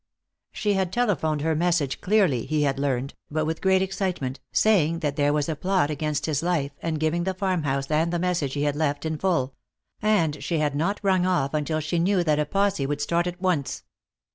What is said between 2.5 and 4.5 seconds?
had learned, but with great excitement,